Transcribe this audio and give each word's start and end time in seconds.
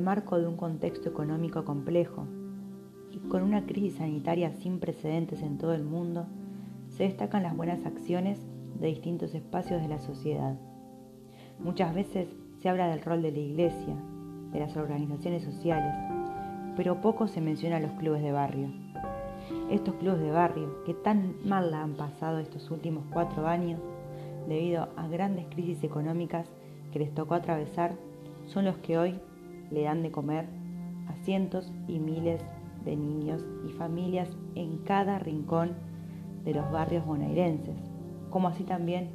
marco 0.00 0.38
de 0.38 0.46
un 0.46 0.56
contexto 0.56 1.08
económico 1.08 1.64
complejo 1.64 2.26
y 3.10 3.18
con 3.28 3.42
una 3.42 3.66
crisis 3.66 3.96
sanitaria 3.96 4.52
sin 4.52 4.78
precedentes 4.78 5.42
en 5.42 5.58
todo 5.58 5.74
el 5.74 5.82
mundo, 5.82 6.26
se 6.88 7.04
destacan 7.04 7.42
las 7.42 7.56
buenas 7.56 7.84
acciones 7.84 8.38
de 8.78 8.86
distintos 8.86 9.34
espacios 9.34 9.82
de 9.82 9.88
la 9.88 9.98
sociedad. 9.98 10.56
Muchas 11.58 11.94
veces 11.94 12.28
se 12.60 12.68
habla 12.68 12.88
del 12.88 13.02
rol 13.02 13.22
de 13.22 13.32
la 13.32 13.38
iglesia, 13.38 13.96
de 14.52 14.60
las 14.60 14.76
organizaciones 14.76 15.42
sociales, 15.42 15.94
pero 16.76 17.00
poco 17.00 17.26
se 17.26 17.40
menciona 17.40 17.76
a 17.76 17.80
los 17.80 17.92
clubes 17.92 18.22
de 18.22 18.32
barrio. 18.32 18.68
Estos 19.70 19.94
clubes 19.96 20.20
de 20.20 20.30
barrio, 20.30 20.84
que 20.84 20.94
tan 20.94 21.34
mal 21.44 21.70
la 21.70 21.82
han 21.82 21.94
pasado 21.94 22.38
estos 22.38 22.70
últimos 22.70 23.04
cuatro 23.12 23.46
años, 23.46 23.80
debido 24.48 24.88
a 24.96 25.08
grandes 25.08 25.46
crisis 25.46 25.82
económicas 25.84 26.46
que 26.92 26.98
les 26.98 27.14
tocó 27.14 27.34
atravesar, 27.34 27.92
son 28.46 28.64
los 28.64 28.76
que 28.78 28.98
hoy 28.98 29.20
le 29.72 29.82
dan 29.82 30.02
de 30.02 30.10
comer 30.10 30.46
a 31.08 31.14
cientos 31.24 31.72
y 31.88 31.98
miles 31.98 32.44
de 32.84 32.96
niños 32.96 33.44
y 33.66 33.72
familias 33.72 34.28
en 34.54 34.78
cada 34.78 35.18
rincón 35.18 35.72
de 36.44 36.54
los 36.54 36.70
barrios 36.70 37.06
bonaerenses, 37.06 37.76
como 38.30 38.48
así 38.48 38.64
también 38.64 39.10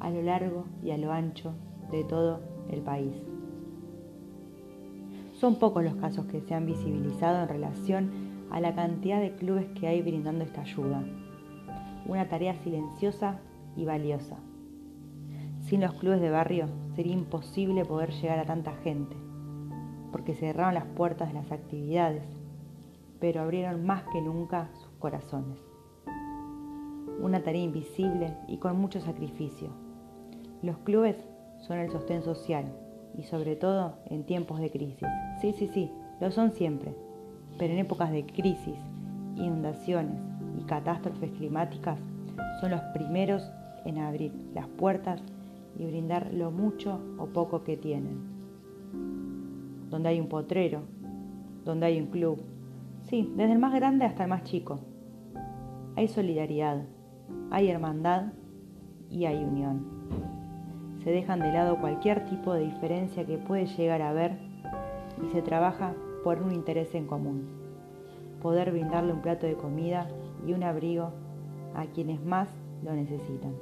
a 0.00 0.10
lo 0.10 0.22
largo 0.22 0.64
y 0.82 0.90
a 0.90 0.98
lo 0.98 1.12
ancho 1.12 1.54
de 1.90 2.04
todo 2.04 2.40
el 2.70 2.82
país. 2.82 3.14
Son 5.32 5.56
pocos 5.58 5.84
los 5.84 5.96
casos 5.96 6.26
que 6.26 6.40
se 6.40 6.54
han 6.54 6.66
visibilizado 6.66 7.42
en 7.42 7.48
relación 7.48 8.10
a 8.50 8.60
la 8.60 8.74
cantidad 8.74 9.20
de 9.20 9.34
clubes 9.34 9.66
que 9.78 9.86
hay 9.86 10.02
brindando 10.02 10.44
esta 10.44 10.62
ayuda. 10.62 11.04
Una 12.06 12.28
tarea 12.28 12.54
silenciosa 12.62 13.38
y 13.76 13.84
valiosa. 13.84 14.36
Sin 15.62 15.80
los 15.80 15.94
clubes 15.94 16.20
de 16.20 16.30
barrio 16.30 16.68
sería 16.94 17.12
imposible 17.12 17.84
poder 17.84 18.12
llegar 18.12 18.38
a 18.38 18.46
tanta 18.46 18.72
gente, 18.76 19.16
porque 20.16 20.34
cerraron 20.34 20.72
las 20.72 20.86
puertas 20.86 21.28
de 21.28 21.34
las 21.34 21.52
actividades, 21.52 22.22
pero 23.20 23.42
abrieron 23.42 23.84
más 23.84 24.02
que 24.04 24.22
nunca 24.22 24.70
sus 24.72 24.88
corazones. 24.98 25.58
Una 27.20 27.42
tarea 27.42 27.62
invisible 27.62 28.32
y 28.48 28.56
con 28.56 28.80
mucho 28.80 28.98
sacrificio. 28.98 29.68
Los 30.62 30.78
clubes 30.78 31.18
son 31.66 31.80
el 31.80 31.90
sostén 31.90 32.22
social 32.22 32.64
y 33.14 33.24
sobre 33.24 33.56
todo 33.56 33.98
en 34.06 34.24
tiempos 34.24 34.58
de 34.58 34.70
crisis. 34.70 35.06
Sí, 35.42 35.52
sí, 35.52 35.66
sí, 35.66 35.92
lo 36.18 36.30
son 36.30 36.52
siempre, 36.52 36.94
pero 37.58 37.74
en 37.74 37.80
épocas 37.80 38.10
de 38.10 38.24
crisis, 38.24 38.78
inundaciones 39.34 40.18
y 40.58 40.62
catástrofes 40.64 41.30
climáticas 41.32 41.98
son 42.62 42.70
los 42.70 42.80
primeros 42.94 43.52
en 43.84 43.98
abrir 43.98 44.32
las 44.54 44.66
puertas 44.66 45.20
y 45.78 45.84
brindar 45.84 46.32
lo 46.32 46.50
mucho 46.50 47.02
o 47.18 47.26
poco 47.26 47.64
que 47.64 47.76
tienen. 47.76 48.35
Donde 49.90 50.08
hay 50.08 50.20
un 50.20 50.28
potrero, 50.28 50.82
donde 51.64 51.86
hay 51.86 52.00
un 52.00 52.08
club, 52.08 52.40
sí, 53.02 53.32
desde 53.36 53.52
el 53.52 53.58
más 53.58 53.74
grande 53.74 54.04
hasta 54.04 54.24
el 54.24 54.30
más 54.30 54.44
chico. 54.44 54.80
Hay 55.96 56.08
solidaridad, 56.08 56.84
hay 57.50 57.68
hermandad 57.68 58.32
y 59.10 59.24
hay 59.24 59.42
unión. 59.42 59.86
Se 61.02 61.10
dejan 61.10 61.40
de 61.40 61.52
lado 61.52 61.80
cualquier 61.80 62.24
tipo 62.26 62.52
de 62.52 62.64
diferencia 62.64 63.24
que 63.24 63.38
puede 63.38 63.66
llegar 63.66 64.02
a 64.02 64.10
haber 64.10 64.38
y 65.24 65.28
se 65.28 65.42
trabaja 65.42 65.94
por 66.24 66.42
un 66.42 66.52
interés 66.52 66.94
en 66.94 67.06
común. 67.06 67.46
Poder 68.42 68.72
brindarle 68.72 69.12
un 69.12 69.22
plato 69.22 69.46
de 69.46 69.54
comida 69.54 70.08
y 70.46 70.52
un 70.52 70.62
abrigo 70.64 71.12
a 71.74 71.86
quienes 71.86 72.22
más 72.24 72.48
lo 72.84 72.92
necesitan. 72.92 73.52